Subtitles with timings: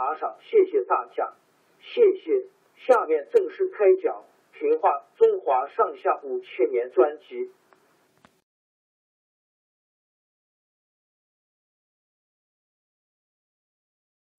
[0.00, 1.34] 打赏，谢谢大家，
[1.78, 2.46] 谢谢。
[2.86, 4.24] 下面正式开讲
[4.58, 7.50] 《评话中华上下五千年》专辑。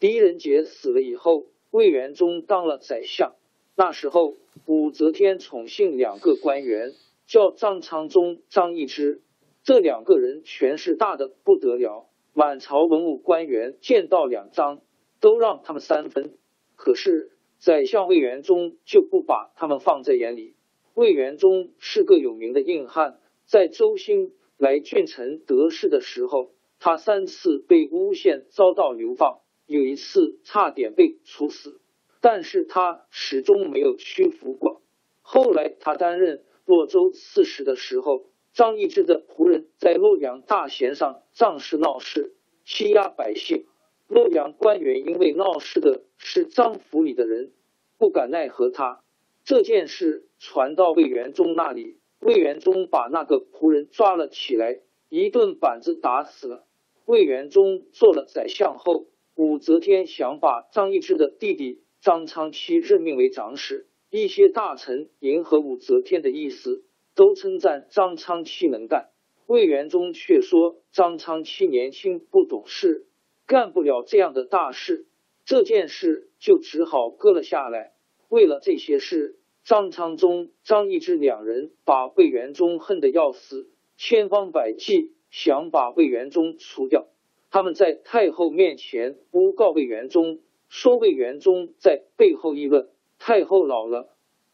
[0.00, 3.36] 狄仁杰死了以后，魏元忠当了宰相。
[3.76, 4.34] 那时候，
[4.66, 6.90] 武则天宠幸两个官员，
[7.28, 9.22] 叫张昌宗、张易之。
[9.62, 12.08] 这两个人权势大的不得了。
[12.32, 14.80] 满朝文武官员见到两张。
[15.20, 16.34] 都让他们三分，
[16.76, 20.54] 可是宰相魏元忠就不把他们放在眼里。
[20.94, 31.80] 魏元忠是个有名的硬汉，在周兴来郡城得势的时候，他三次被诬陷遭到流放，有一次差点被处死，
[32.20, 34.82] 但是他始终没有屈服过。
[35.22, 42.34] 后来他担任洛州刺史的时候，张易之的仆人在洛阳大弦上仗势闹事，
[42.64, 43.66] 欺压百姓。
[44.08, 47.52] 洛阳官员因为闹事的是张府里的人，
[47.98, 49.02] 不敢奈何他。
[49.44, 56.66] 这件事传到魏元忠那里，魏元忠把那个仆人抓了起来，一顿板子打死了。
[57.06, 59.06] 魏元忠做了宰相后，
[59.36, 63.86] 武则天想把张易之的弟弟张昌期任命为长史。
[64.10, 66.84] 一些大臣迎合武则天的意思，
[67.14, 69.08] 都称赞张昌期能干。
[69.46, 73.06] 魏元忠却说张昌期年轻不懂事。
[73.46, 75.06] 干不了这样的大事，
[75.44, 77.92] 这件事就只好搁了下来。
[78.28, 87.06] 为了这些事，张昌宗、张易之两人把魏元忠恨得要死，千方百计想把魏元忠除掉。
[87.50, 92.88] 他们在太后面前诬告魏元忠，说魏元忠在背后议论
[93.18, 94.08] 太后老了，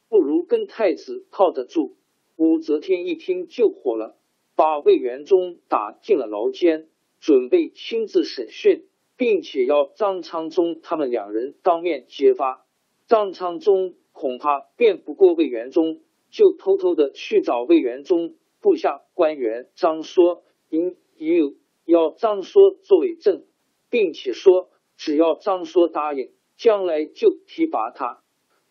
[0.09, 1.97] 不如跟太子靠得住。
[2.37, 4.17] 武则天一听就火了，
[4.55, 6.89] 把魏元忠打进了牢监。
[7.21, 8.87] 准备亲自审讯，
[9.17, 12.67] 并且要张昌宗他们两人当面揭发。
[13.07, 21.55] 张昌宗恐怕辩不过魏元忠，就偷偷的去找魏元忠部下官员张说，因有
[21.85, 23.45] 要张说作为证，
[23.91, 28.23] 并且说只要张说答应，将来就提拔他。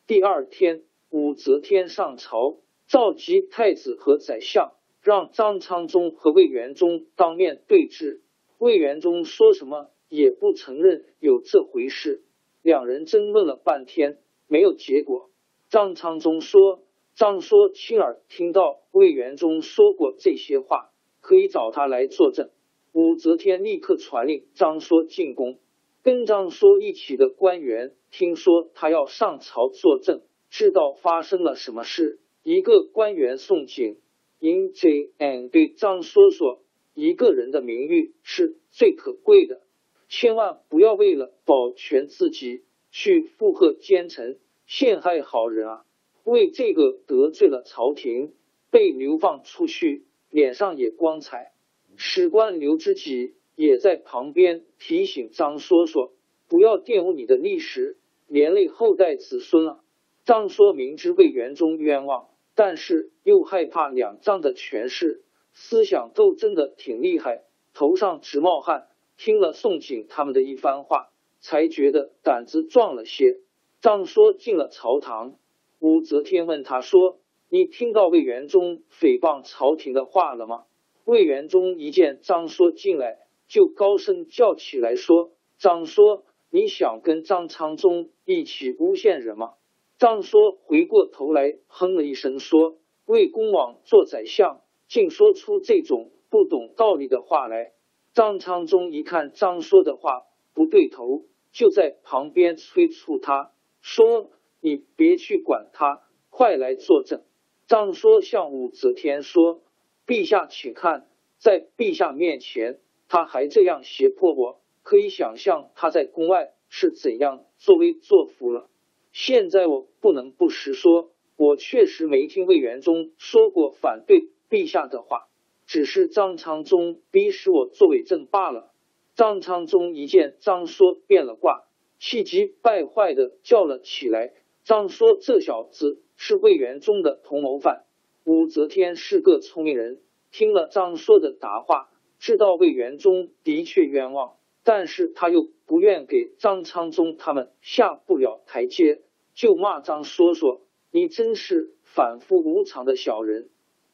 [0.08, 2.58] 第二天，武则天上朝，
[2.88, 4.74] 召集太子和宰相，
[5.04, 8.24] 让张昌宗和魏元忠当面对质。
[8.60, 12.24] 魏元忠说什么也不承认有这回事，
[12.62, 15.30] 两人争论了半天，没有结果。
[15.70, 16.84] 张昌宗说
[17.16, 22.50] ：“张说亲耳听到魏元忠说过这些话，可以找他来作证。”
[22.92, 25.58] 武则天立刻传令张说进宫。
[26.04, 32.20] 跟张说一起的官员听说他要上朝作证，知道发生了什么事。
[32.44, 34.02] 一个官员宋景
[34.38, 36.60] 因 J N 对张说说。
[37.00, 39.62] 一个人的名誉是最可贵的，
[40.10, 45.86] 千万不要为了保全自己去附和奸臣、陷害好人啊！
[46.26, 48.34] 为这个得罪了朝廷，
[48.70, 51.54] 被流放出去，脸上也光彩。
[51.96, 56.14] 史官刘知己也在旁边提醒张说说，
[56.50, 57.98] 不要玷污你的历史，
[58.28, 59.80] 连累后代子孙啊！
[60.26, 65.24] 张说明知魏元忠冤枉，但是又害怕两丈的权势。
[65.54, 67.44] 思想斗争的挺厉害，
[67.74, 68.88] 头上直冒汗。
[69.18, 71.10] 听了宋璟他们的一番话，
[71.42, 73.40] 才觉得胆子壮了些。
[73.82, 75.36] 张说进了朝堂，
[75.80, 77.20] 武则天问他说
[77.50, 80.64] ：“你听到魏元忠诽谤朝廷的话了吗？”
[81.04, 83.18] 魏元忠一见张说进来，
[83.48, 89.56] 就高声叫起来说：“张说，你想跟张昌宗一起诬陷人吗？”
[90.00, 97.72] 张说回过头来哼了一声说：“魏公王做宰相，竟说出这种不懂道理的话来。”
[98.12, 103.54] 张昌宗一看张说的话不对头，就在旁边催促他。
[103.82, 107.24] 说：“你别去管他，快来作证。”
[107.66, 109.62] 张说向武则天说
[110.06, 111.08] ：“陛下，请看，
[111.38, 118.70] 在陛下面前，他还这样胁迫我，可以想象他在宫外是怎样作威作福了。
[119.14, 125.28] 现在我不能不实说，我确实没听魏元忠说过反对陛下的话，
[125.66, 128.72] 只是张昌宗逼使我作伪证罢了。”
[129.16, 131.66] 张昌宗一见张说变了卦。
[132.00, 134.34] 气急败坏的叫了起来。
[134.64, 137.84] 张说：“这小子是魏元忠的同谋犯。”
[138.24, 140.00] 武则天是个聪明人，
[140.32, 149.02] 听了张说的答话，知道魏元忠的确冤枉，但是他又不愿给张昌宗他们下不了台阶，
[149.34, 150.62] 就骂张说说
[150.92, 153.50] ：“你真是反复无常的小人！”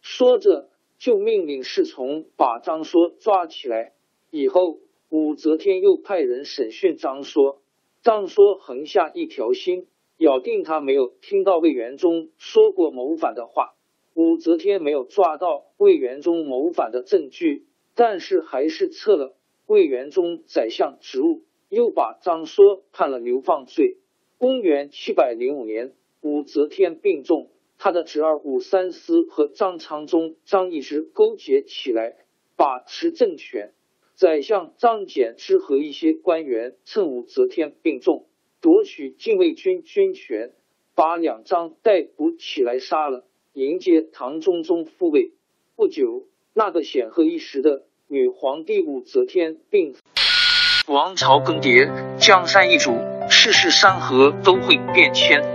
[0.08, 0.70] 说着
[1.00, 3.94] 就命令侍从把张说抓起来。
[4.30, 4.78] 以后
[5.10, 7.60] 武则天又派人审讯张说。
[8.04, 9.88] 张说横下一条心，
[10.18, 13.74] 咬定他没有听到魏元忠说过谋反的话。
[14.14, 17.66] 武则天没有抓到魏元忠谋反的证据，
[17.96, 19.36] 但是还是撤了
[19.66, 23.98] 魏元忠宰相职务，又把张说判了流放罪。
[24.38, 32.16] 公元七百零五年，武则天病重，他的侄儿武三思和张昌宗、张易之勾结起来
[32.56, 33.74] 把持政权。
[34.16, 38.28] 宰相张柬之和一些官员趁武则天病重，
[38.62, 40.54] 夺取禁卫军军权，
[40.96, 45.34] 把两张逮捕起来杀了，迎接唐中宗复位。
[45.76, 50.02] 不久，那个显赫一时的女皇帝武则天病死，
[50.88, 52.92] 王朝更迭，江山易主，
[53.30, 55.55] 世事山河都会变迁。